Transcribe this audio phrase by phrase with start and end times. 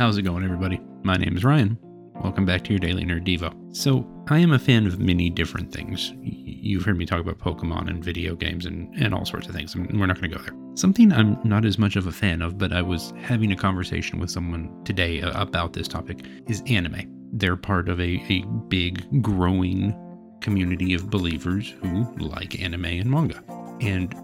[0.00, 0.80] How's it going, everybody?
[1.02, 1.76] My name is Ryan.
[2.24, 3.54] Welcome back to your Daily Nerd Devo.
[3.76, 6.14] So, I am a fan of many different things.
[6.22, 9.74] You've heard me talk about Pokemon and video games and, and all sorts of things,
[9.74, 10.54] and we're not going to go there.
[10.74, 14.18] Something I'm not as much of a fan of, but I was having a conversation
[14.18, 17.02] with someone today about this topic, is anime.
[17.34, 19.94] They're part of a, a big, growing
[20.40, 23.44] community of believers who like anime and manga.
[23.82, 24.14] And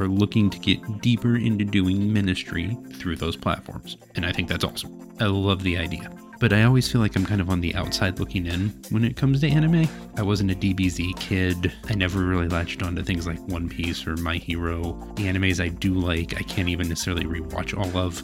[0.00, 3.96] are looking to get deeper into doing ministry through those platforms.
[4.14, 5.14] And I think that's awesome.
[5.20, 6.10] I love the idea.
[6.40, 9.16] But I always feel like I'm kind of on the outside looking in when it
[9.16, 9.88] comes to anime.
[10.16, 11.72] I wasn't a DBZ kid.
[11.88, 14.92] I never really latched onto things like One Piece or My Hero.
[15.14, 18.22] The animes I do like, I can't even necessarily rewatch all of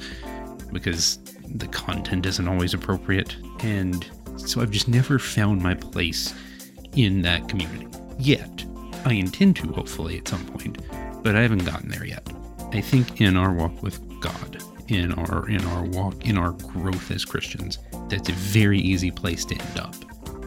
[0.73, 1.19] because
[1.55, 3.37] the content isn't always appropriate.
[3.61, 4.07] And
[4.37, 6.35] so I've just never found my place
[6.97, 7.87] in that community
[8.19, 8.65] yet.
[9.05, 10.79] I intend to, hopefully, at some point,
[11.23, 12.27] but I haven't gotten there yet.
[12.73, 17.11] I think in our walk with God, in our in our walk in our growth
[17.11, 19.95] as Christians, that's a very easy place to end up.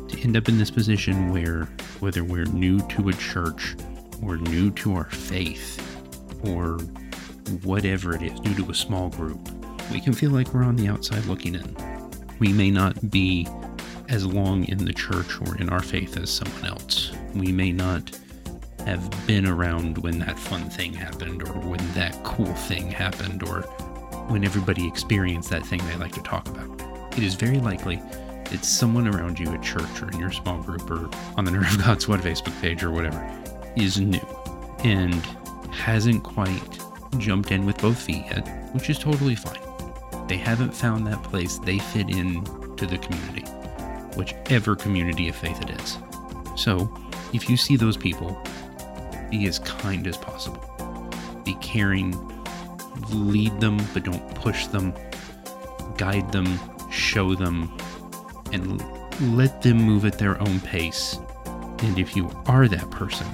[0.10, 1.66] To end up in this position where
[2.00, 3.76] whether we're new to a church
[4.22, 5.80] or new to our faith
[6.46, 6.78] or
[7.64, 9.40] whatever it is, new to a small group,
[9.92, 11.76] we can feel like we're on the outside looking in.
[12.40, 13.48] We may not be
[14.10, 17.12] as long in the church or in our faith as someone else.
[17.34, 18.18] We may not
[18.86, 23.62] have been around when that fun thing happened or when that cool thing happened or
[24.28, 26.81] when everybody experienced that thing they like to talk about.
[27.17, 27.98] It is very likely
[28.50, 31.72] that someone around you at church or in your small group or on the Nerd
[31.73, 33.22] of God Squad Facebook page or whatever
[33.75, 34.20] is new
[34.84, 35.16] and
[35.72, 36.80] hasn't quite
[37.18, 39.59] jumped in with both feet yet, which is totally fine.
[40.28, 42.44] They haven't found that place they fit in
[42.75, 43.44] to the community,
[44.16, 45.97] whichever community of faith it is.
[46.56, 46.92] So,
[47.34, 48.42] if you see those people
[49.34, 50.64] be as kind as possible.
[51.44, 52.12] Be caring,
[53.09, 54.94] lead them, but don't push them,
[55.98, 56.59] guide them,
[56.92, 57.75] show them,
[58.52, 58.80] and
[59.36, 61.20] let them move at their own pace.
[61.80, 63.25] And if you are that person,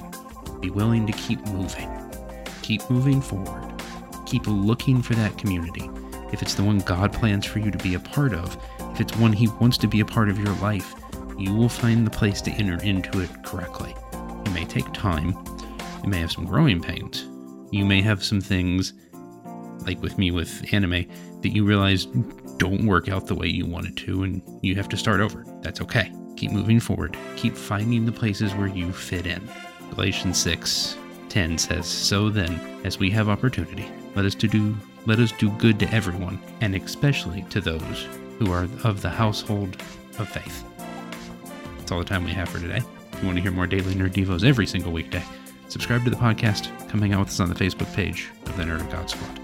[0.60, 1.90] be willing to keep moving.
[2.62, 3.82] Keep moving forward.
[4.24, 5.90] Keep looking for that community.
[6.32, 8.56] If it's the one God plans for you to be a part of,
[8.94, 10.94] if it's one He wants to be a part of your life,
[11.36, 13.94] you will find the place to enter into it correctly.
[14.46, 15.36] It may take time,
[16.02, 17.26] you may have some growing pains.
[17.70, 18.92] You may have some things,
[19.86, 21.06] like with me with anime,
[21.42, 22.06] that you realize
[22.58, 25.44] don't work out the way you wanted to, and you have to start over.
[25.62, 26.12] That's okay.
[26.36, 27.16] Keep moving forward.
[27.36, 29.48] Keep finding the places where you fit in.
[29.90, 30.96] Galatians 6
[31.28, 35.50] 10 says, So then, as we have opportunity, let us to do let us do
[35.52, 38.06] good to everyone, and especially to those
[38.38, 39.76] who are of the household
[40.18, 40.64] of faith.
[41.78, 42.82] That's all the time we have for today.
[43.12, 45.24] If you want to hear more daily nerd devos every single weekday,
[45.70, 48.64] subscribe to the podcast, come hang out with us on the Facebook page of the
[48.64, 49.38] Nerd of God Squad.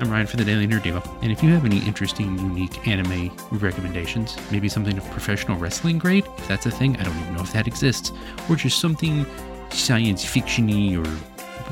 [0.00, 3.30] I'm Ryan for the Daily Nerd Devo, and if you have any interesting, unique anime
[3.52, 7.42] recommendations, maybe something of professional wrestling grade, if that's a thing, I don't even know
[7.42, 8.10] if that exists,
[8.50, 9.24] or just something
[9.70, 11.08] science fictiony or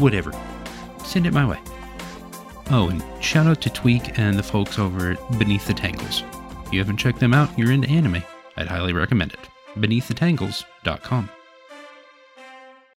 [0.01, 0.33] whatever,
[1.05, 1.59] send it my way.
[2.71, 6.23] Oh, and shout out to Tweak and the folks over at Beneath the Tangles.
[6.67, 8.23] If you haven't checked them out, you're into anime.
[8.57, 9.41] I'd highly recommend it.
[9.75, 11.31] BeneathTheTangles.com.